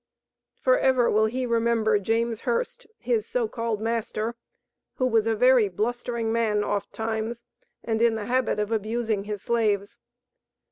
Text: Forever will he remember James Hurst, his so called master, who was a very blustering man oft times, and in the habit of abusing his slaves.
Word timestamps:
Forever 0.59 1.11
will 1.11 1.27
he 1.27 1.45
remember 1.45 1.99
James 1.99 2.39
Hurst, 2.41 2.87
his 2.97 3.27
so 3.27 3.47
called 3.47 3.79
master, 3.79 4.33
who 4.95 5.05
was 5.05 5.27
a 5.27 5.35
very 5.35 5.69
blustering 5.69 6.31
man 6.33 6.63
oft 6.63 6.91
times, 6.91 7.43
and 7.83 8.01
in 8.01 8.15
the 8.15 8.25
habit 8.25 8.57
of 8.57 8.71
abusing 8.71 9.25
his 9.25 9.43
slaves. 9.43 9.99